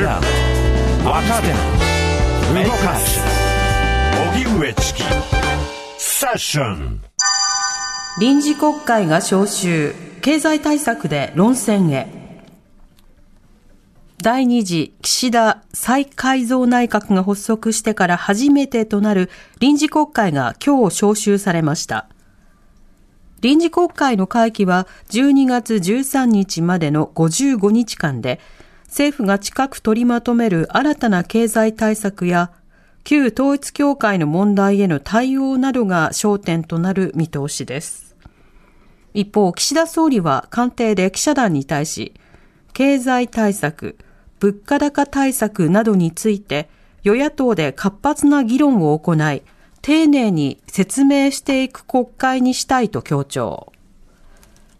[0.00, 0.06] る
[1.04, 1.48] 若手
[2.64, 3.20] 動かす
[4.34, 5.02] 荻上チキ
[5.98, 7.02] セッション。
[8.18, 9.94] 臨時国会が召集。
[10.20, 12.06] 経済対策で論戦へ。
[14.22, 22.08] 第二次岸田再改造内閣が発足してから初めてとなる臨時国会が今日召集されました。
[23.40, 28.40] 臨時国会の会期は12月13日までの55日間で、
[28.90, 32.50] 政府が近く取りまとめる新たな経済対策や、
[33.04, 38.16] 旧統一教会の問題への対応などが焦点となる見通しです。
[39.14, 42.14] 一方、岸田総理は官邸で記者団に対し、
[42.72, 43.96] 経済対策、
[44.40, 46.68] 物価高対策などについて、
[47.04, 49.42] 与野党で活発な議論を行い、
[49.82, 53.72] 丁寧に説明していく国会にしたいと強調。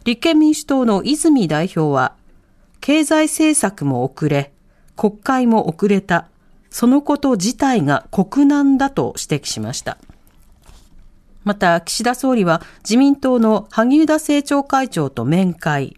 [0.05, 2.17] 立憲民主党の泉代表は、
[2.81, 4.53] 経済政策も遅れ、
[4.97, 6.29] 国会も遅れた、
[6.71, 9.99] そのこと自体が国難だと指摘しました。
[11.45, 15.97] また、岸田総理は自民党の萩生田政調会長と面会。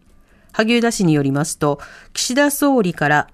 [0.53, 1.81] 萩生田氏によりますと、
[2.13, 3.29] 岸田総理から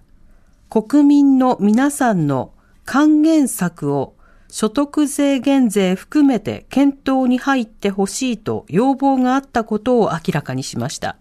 [0.71, 2.53] 国民の皆さんの
[2.85, 4.15] 還元策を
[4.51, 11.17] 所得税減税含めて検討に入ってほしいと要望があったことを明らかにしました。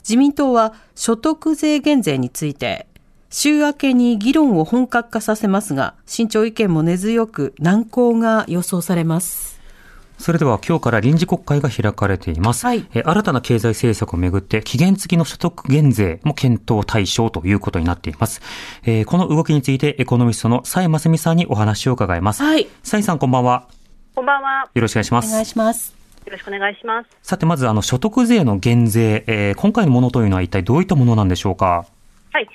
[0.00, 2.86] 自民党は所得税減税について、
[3.30, 9.60] 週明けに議論を本格化させますが、慎重意見も根強く難航が予想されます。
[10.18, 12.66] それでは今日から臨時国会が開かれています。
[12.66, 18.42] はいえー新たな経済政策をめぐって期限付きの所得減税も検討対象ということになっています。
[18.84, 22.42] えーこの動きについてエコノミストの蔡正美さんにお話を伺います。
[22.42, 22.68] はい。
[22.82, 23.66] 蔡さんこんばんは。
[24.14, 24.68] こんばんは。
[24.74, 25.50] よろしくお願いしまお願いす。
[25.52, 25.99] します。
[26.30, 27.10] よろしくお願いします。
[27.22, 31.86] さてまずあの所得税の減税、えー今回のものというのは一体どういったものなんでしょうか？
[32.32, 32.48] はい。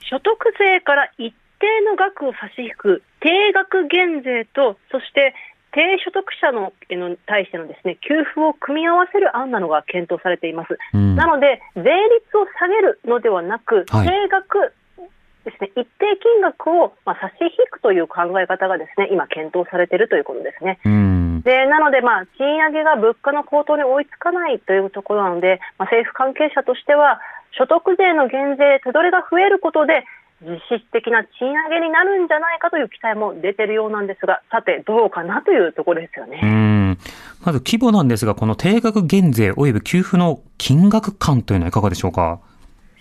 [0.00, 5.34] 所得税から一定の額を差し引く定額減税と、そして
[5.72, 10.76] 低所得者のへの対してのですね給付を組み合わせる案なのが検討されています。
[10.92, 11.88] うんなので、税率
[12.36, 14.74] を下げるのではなく、はい定額
[15.44, 20.78] ですね、一定金額をまあ差し引くという考え方がですね今、検討されているということですね。
[20.84, 21.31] うん。
[21.44, 27.20] でなので、まあ、賃上げが物価の高騰に追いつかないというところなので、まあ、政府関係者としては、
[27.58, 30.04] 所得税の減税、手取りが増えることで、
[30.42, 36.40] 実質的な賃上げになるんじゃないかという期待も出ているようなんですが、さて、どうかなというところですよね。
[37.44, 42.40] まず規模なんですが、この定額減税及び給付の金額感というのはいかがでしょうか？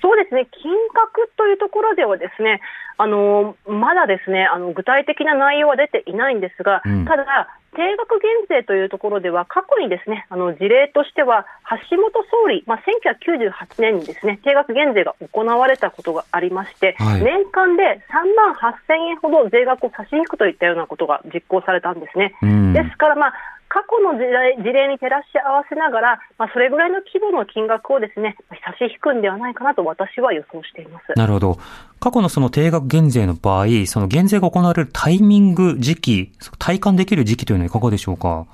[0.01, 2.61] そうですね、金額というところではですね、
[2.97, 11.45] あのまだですねあの具体的な内容は出ていないんですが、うんただ、定額減税というところでは、過去にですねあの事例としては、
[11.89, 22.33] 橋本総理、まあ、1998年にですね定額減税が行われたことがありまして、はい年間で3万8000円ほど税額を差し引くといったようなことが実行されたんですね。
[22.41, 22.73] うん。
[22.73, 23.33] ですから、まあ、
[23.71, 31.05] 過去の事例事例に照らし合わせながら、まあ、それぐらいの規模の金額をですね差し引くんではないかなと私は予想しています。
[31.15, 31.57] なるほど。
[32.01, 38.45] 過去のその定額減税の場合、その減税が行われるタイミング、時期、体感できる時期というのはいかがでしょうか？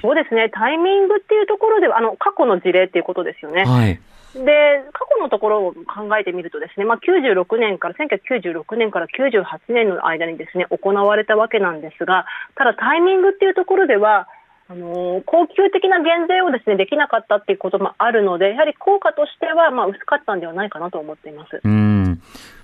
[0.00, 3.64] そうですね、タイミングっていうところでは、あの過去の事例っていうことですよね。
[3.64, 3.98] はい。
[4.34, 12.26] で、過去のところを考えてみるとですね、まあ、96年から、1996年から98年の間にですね、行われたわけなんですが、
[12.56, 14.28] ただタイミングっていうところでは、
[14.68, 21.60] あのー恒久的な減税をですね、できなかったっていうこともあるので、やはり効果としては、まあ、薄かったんではないかなと思っています。
[21.62, 22.22] うん。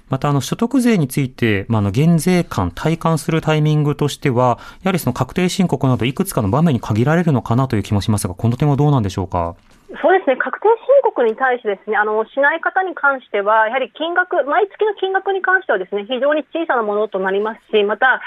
[0.08, 9.54] また、あの、所得税について、まあ、あの、減税感、体感するタイミングとしては、やはりその確定申告などいくつかの場面に限られるのかなという気もしますが、この点はどうなんでしょうか？
[10.02, 18.20] そうですね、確定申告に対してですね、あの、しない方に関しては、やはり金額、毎月の金額に関してはですね、非常に小さなものとなりますし、また、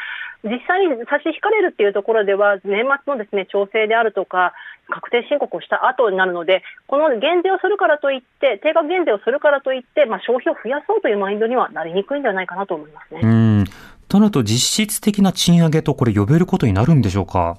[0.43, 4.53] 実際に差し引かれるっていうところでは、年末のですね、調整であるとか、
[4.89, 13.63] 確定申告をした後になるので、この減税をするからといって、定額減税をするからといって、まあ、消費を増やそうというマインドにはなりにくいんじゃないかなと思いますね。
[14.09, 17.57] となると実質的な賃上げとこれ呼べることになるんでしょうか？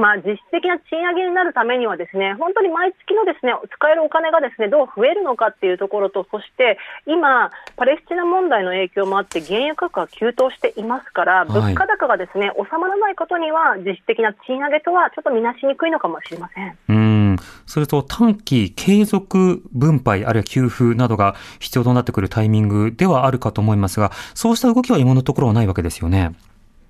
[0.00, 16.78] まあ、実質的な賃上げになるためにはですね本当に毎月のですね使えるお金がですねどう増えるのかっていうところとそして今、パレスチナ問題の影響もあって原油価格が急騰していますからはい物価高がですね収まらないことには実質的な賃上げとはちょっと見なしにくいのかもしれません。
[16.88, 17.36] うん。
[17.66, 26.32] それと短期継続分配あるいは給付などが必要となってくるタイミングではあるかと思いますが、そうした動きは今のところはないわけですよね。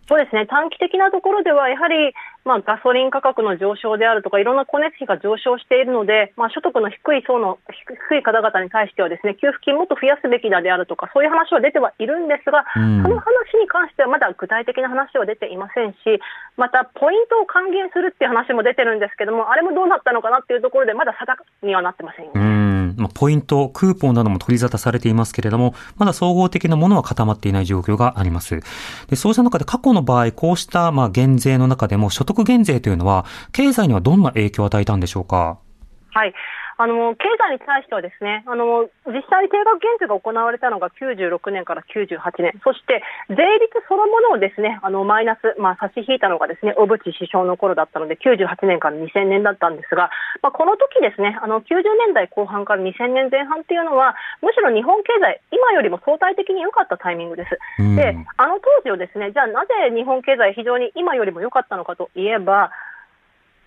[0.06, 2.12] そうですね短期的なところでは、やはり、
[2.44, 15.96] まあ、ガソリン価格の上昇であるとか、いろんな光熱費が上昇しているので、まあ、所得の低い層の低い方々に対しては、ですね給付金もっと増やすべきだであるとか、そういう話は出てはいるんですが、うんその話に関してはまだ具体的な話は出ていませんし、
[16.56, 22.44] またポイントを還元するっていう話も出てるんですけども、あれもどうなったのかなっていうところで、まだ定かにはなってませんようね。
[22.44, 22.53] ん。
[22.96, 28.60] まあ、ポイント、クーポンなども取り沙汰されていますけれども、まだ総合的なものは固まっていない状況があります。
[29.08, 35.58] で、そうした中で過去の場合、こうした、まあ、減税の中でも所得減税というのは、経済にはどんな影響を与えたんでしょうか？
[36.10, 36.34] はい。
[36.76, 50.10] あの、経済に対してはですね、あの、実際に定額減税が行われたのが96年から98年、そして税率そのものをですね、あの、マイナス、まあ、差し引いたのがですね、小渕首相の頃だったので、98年から2000年だったんですが、
[50.42, 57.58] まあ、この時ですね、あの、90年代後半から2000年前半っていうのは、むしろ日本経済、今よりも相対的に良かったタイミングです。
[57.78, 62.70] うんで、あの当時をですね、じゃあなぜ日本経済非常に今よりも良かったのかといえば、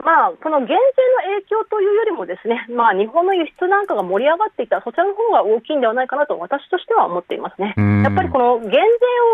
[0.04, 7.74] まあ、この減税の影響というよりもですね、まあ、日本の輸出なんかが盛り上がっていた、そちらの方が大きいんではないかなと私としては思っていますね。
[7.78, 8.82] うんやっぱりこの減税を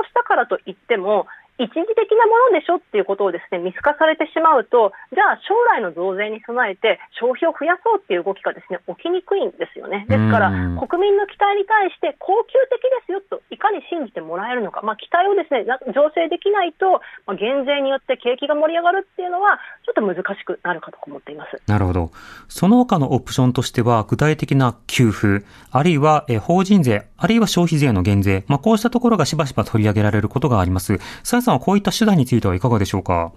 [0.07, 1.27] したからといっても、
[1.61, 10.05] 一時的なものでしょっていうことをですね、見透かされてしまうと、じゃあ将来の増税に備えて消費を増やそうっていう動きがですね、起きにくいんですよね。
[10.09, 21.61] ですからうん、国民の期待に対して恒久的ですよといかに信じてもらえるのか、まあ、期待をですね、な醸成できないと、まあ、減税によって景気が盛り上がるっていうのは、ちょっと難しくなるかと思っています。
[21.67, 22.11] なるほど。
[22.47, 31.00] その他のオプションとしては、具体的な給付、あるいはえー法人税、あるいは消費税の減税、まあ、こうしたところがしばしば取り上げられることがあります。
[31.44, 33.31] さんはこういった手段についてはいかがでしょうか？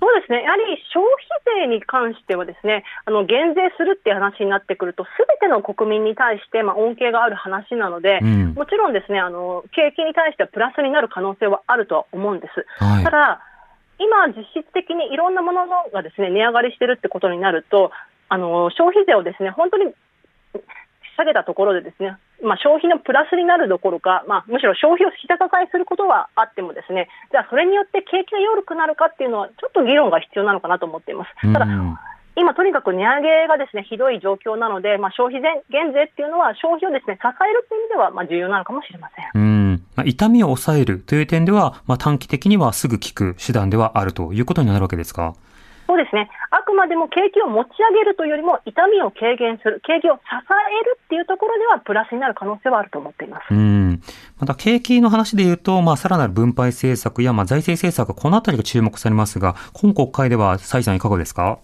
[0.00, 8.54] そうですね、やはり消費税に関しては、ですねあの減税するっていう話になってくると、すべての国民に対して、まあ、恩恵がある話なので、うん。
[8.54, 12.84] もちろんですねあの景気に対してはプラスになる可能性はあるとは思うんです。
[12.84, 13.04] はい。
[13.04, 13.40] ただ、
[13.98, 17.90] 今、実質的にいろんなものがですね値上がりしてるってことになると、
[18.28, 19.94] あの消費税をですね本当に
[21.16, 31.52] 下げたところでですね、まあ、消費のプラスになるどころか、まあ、むしろ消費を下支えすることはあってもですね、じゃあそれによって景気が弱くなるかっていうのは、ちょっと議論が必要なのかなと思っています。
[31.52, 31.96] ただ、うん
[32.36, 39.40] 今、とにかく値上げがですねひどい状況なので、まあ、消費税減税っていうのは、消費をですね支えるという意味では、まあ、重要なのかもしれません。
[39.40, 39.82] うん。
[39.94, 45.34] まあ、痛みを抑えるという点では、まあ、短期的にはすぐ効く手段ではあるということになるわけですか？
[45.86, 46.30] そうですね。
[46.50, 53.42] あくまでも景気を持ち上げるというよりも、痛みを軽減する、景気を支えるっていうところでは、プラスになる可能性はあると思っています。
[53.50, 54.00] うん。
[54.40, 61.58] また、景気の話で言うと、まあ、さらなる分配政策や、まあ、財政政策、このあたりが注目されますが、今国会では、蔡さんいかがですか？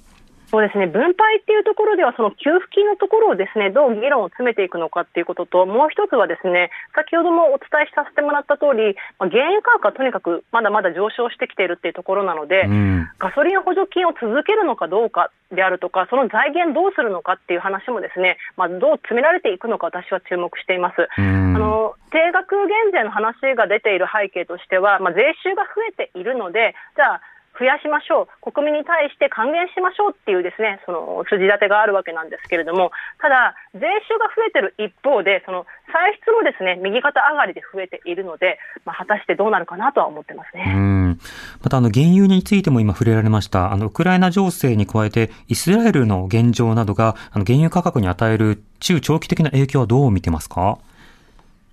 [0.50, 0.88] そうですね。
[0.88, 13.08] 分配っていうところでは、その給付金のところをですね、どう議論を詰めていくのかっていうことと、もう一つはですね、先ほどもお伝えさせてもらった通り、まあ、原油価格はとにかくまだまだ上昇してきているっていうところなので、うん。
[13.18, 21.06] ガソリン補助金を続けるのかどうかであるとか、その財源どうするのかっていう話もですね、まあ、どう詰められていくのか私は注目しています。
[21.16, 27.20] うんあの定額減税の話が出ている背景としては、まあ、税収が増えているので、じゃあ、
[27.60, 32.90] 増やしましょう、国民に対して還元しましょうっていうですね、その筋立てがあるわけなんですけれども、
[33.20, 40.64] ただ、税収が増えてる一方で、その歳出もですね、右肩上がりで増えているので、まあ、果たしてどうなるかなとは思ってますね。
[41.62, 43.72] また、あの、原油についても今触れられました。
[43.72, 50.78] あの、ウクライナ情勢に加えて、イスラエルの現状などが、あの、原油価格に与える中長期的な影響はどう見てますか？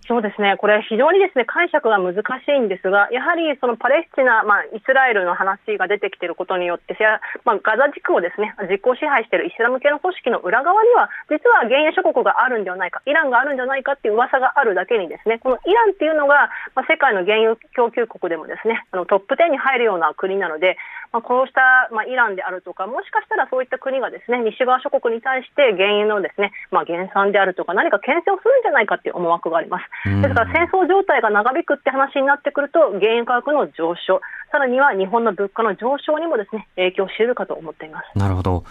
[0.07, 20.77] そうですね、これ、非常にですね解釈が難しいんですが、やはりそのパレスチナ、まあ、イスラエルの話が出てきていることによって、やまあ、ガザ地区をですね実効支配しているイスラム系の組織の裏側には、実は原油諸国があるんではないか、イランがあるんじゃないかっていう噂があるだけに、ですねこのイランっていうのが、まあ、世界の原油供給国でもですねあのトップ10に入るような国なので、
[21.11, 29.83] まあ、こうした、まあ、イランであるとか、もしかしたらそういった国がですね西側諸国に対して原油のですね、まあ、減産であるとか、何か牽制をするんじゃないかっていう思惑があります。
[30.05, 38.17] うんですから戦争状態が長引くって話になってくると、原油価格の上昇、さらには日本の物価の上昇にもですね影響し得るかと思っています。
[38.17, 38.63] なるほど。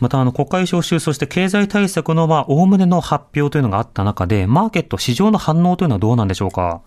[0.00, 6.82] また、あの、国会召集、そして経済対策の、まあ、おおむねの発表というのがあった中で、マーケット、市場の反応というのはどうなんでしょうか？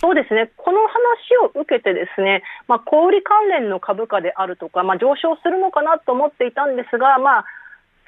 [0.00, 7.44] そうですね、この話を受けて、ですね、まあ、小売関連の株価であるとか、まあ、上昇するのかなと思っていたんですが、まあ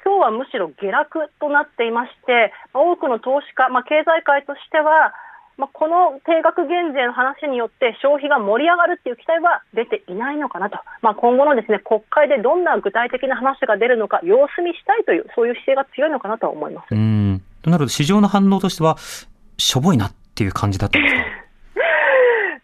[0.03, 5.13] 今日はむしろ下落となっていまして、多くの投資家、まあ、経済界としては、
[5.57, 16.95] まあ、この定額減税の話によって消費が盛り上がるっていう期待は出ていないのかなと、まあ、今後のですね国会でどんな具体的な話が出るのか様子見したいという、そういう姿勢が強いのかなと思います。
[16.95, 17.41] うん。
[17.61, 18.95] となると市場の反応としては、
[19.57, 21.21] しょぼいなっていう感じだったんですか？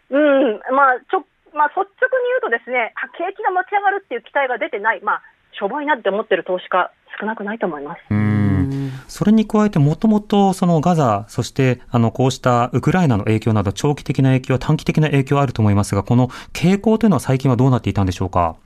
[0.16, 1.92] うん、まあ、ちょ、まあ、率直に
[2.32, 5.22] 言うとですね、あ景気が持ち上がるっていう期待が出てない、まあ、
[5.58, 8.00] しょぼいなって思ってる投資家少なくないと思います。
[8.10, 8.90] うん。
[9.08, 18.56] それに加えて、もともとそのガザ、そしてあのこうしたウクライナの影響など、長期的な影響、短期的な影響あると思いますが、この傾向というのは最近はどうなっていたんでしょうか？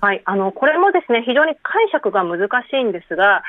[0.00, 3.44] はい、あのこれもですね非常に解釈が難しいんですが、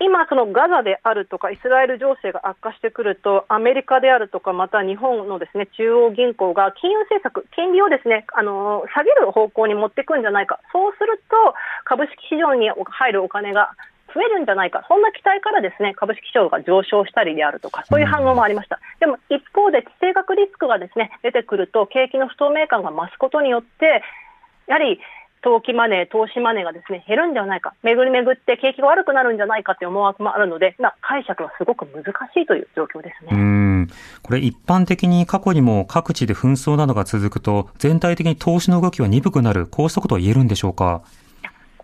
[0.00, 13.72] 今、そのガザであるとか、イスラエル情勢が悪化してくると、アメリカであるとか、また日本のですね中央銀行が金融政策、金利をですねあの下げる方向に持っていくんじゃないか、そうすると株式市場に入るお金が
[14.14, 18.78] 増えるんじゃないか、そんな期待からですね株式市場が上昇したりであるとか、そういう反応もありました。
[19.00, 24.02] でも一方で地政学リスクがですね出てくると、景気の不透明感が増すことによって、
[24.68, 25.00] やはり
[25.42, 33.40] 投機マネー、投資マネーがですね減るんではないか、巡り巡って景気が悪くなるんじゃないかという思惑もあるので、まあ、解釈はすごく難しいという状況ですうね。
[33.40, 33.88] ん。
[34.22, 41.02] これ一般的に過去にも各地で紛争などが続くと、全体的に投資の動きは鈍くなる、こうしたことは言えるんでしょうか？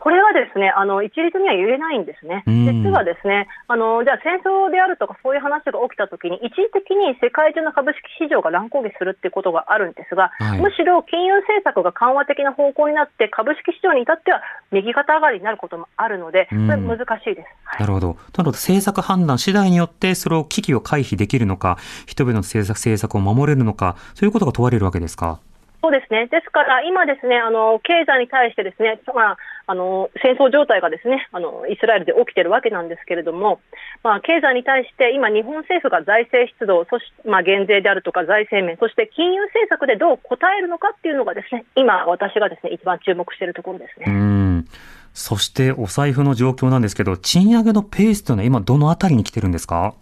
[0.04, 2.44] これはですね、あの一律には言えないんですね。
[2.46, 17.48] うん実はですね、あのじゃあ戦争であるとかそういう話が起きたときに、一時的に世界中の株式市場が乱高下するっていうことがあるんですが、はいむしろ金融政策が緩和的な方向になって、株式市場に至っては右肩上がりになることもあるので、これ難しいです。
[17.64, 18.06] はいなるほど。
[18.08, 18.50] なるほど。
[18.52, 25.40] 政策判断次第によって、それを危機を回避できるのか、人々の政策、政策を守れるのか、そういうことが問われるわけですか？
[25.84, 26.28] そうですね。
[26.32, 29.36] ですから、今ですね、あの、経済に対してですね、まあ、
[29.66, 33.60] あの、戦争状態がですね、あの、イスラエルで起きてるわけなんですけれども、
[34.02, 44.10] まあ、経済に対して今、日本政府が財政出動、そして、まあ、減税であるとか財政面、そして金融政策でどう応えるのかっていうのがですね、今、私がですね、一番注目しているところですう。
[44.10, 44.64] ん。
[45.12, 49.92] そして、お財布の状況なんですけど、賃上げのペースというのは今どのあたりに来てるんですか？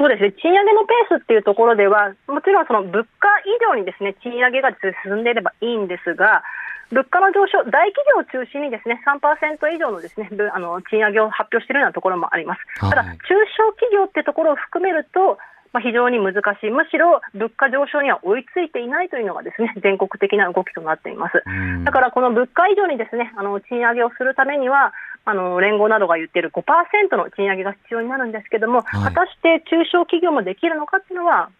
[0.00, 4.72] そうですね、賃上げのペースっていうところでは、もちろんその物価以上にですね賃上げが
[5.04, 6.42] 進んでいればいいんですが、
[6.88, 9.20] 物価の上昇、大企業を中心にですね3%
[9.76, 12.64] 以上のですねぶあの賃上げを発表しているようなところもあります。
[12.80, 15.36] はいただ、中小企業ってところを含めると、
[15.72, 21.42] まあ、非常に難しい、むしろ物価上昇には追いついていないというのがですね 全国的な動きとなっています。
[21.46, 24.92] うんだからこの物価以上にですねあの賃上げをするためには、
[25.24, 31.50] あの連合などが言っている5%の賃上げが必要になるんですけども、はい果たして中小企業もできるのかっていうのは、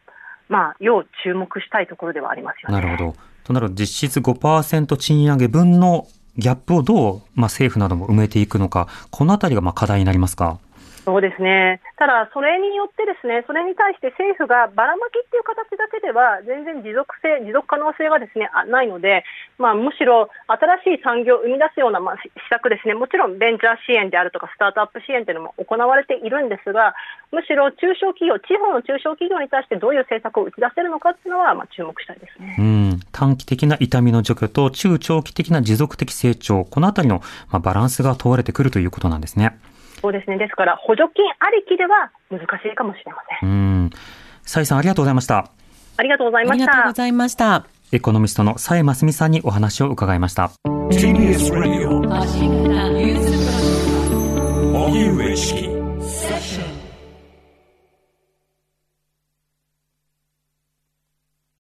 [0.48, 2.74] まあ、要注目したいところではありますよね。
[2.74, 3.14] なるほど。
[3.44, 10.58] となると、実質5%賃上げ分のギャップをどう、まあ、政府なども埋めていくのか、このあたりがまあ課題になりますか？
[11.04, 11.80] そうですね。
[11.96, 19.24] ただ、それによってですね、それに対して政府がばらまきっていう形だけでは、全然持続性、持続可能性がですね、あないので、
[19.56, 26.94] まあ、むしろ新しい産業を生み出すような、まあ、施策ですね、もちろんベンチャー支援であるとか、スタートアップ支援というのも行われているんですが、
[27.32, 32.56] むしろ中小企業、地方の中小企業に対してどういう政策を打ち出せるのかっていうのは、まあ、注目したいですね。
[32.58, 33.00] うん。
[33.12, 39.58] 短期的な痛みの除去と中長期的な持続的成長、このあたりの、まあ、バランスが問われてくるということなんですね。
[40.02, 40.38] そうですね。
[40.38, 43.48] ですから、補助金ありきでは難しいかもしれません。
[43.48, 43.52] う
[43.86, 43.90] ん。
[44.42, 45.50] サイさんありがとうございました。
[45.96, 46.92] ありがとうございあましたりがとうご。
[46.92, 47.66] ざいました。
[47.92, 50.50] エコノミストのサイマスミさんにお話を伺いました。
[50.90, 52.00] TBS Radio
[54.72, 55.79] 荻上チキ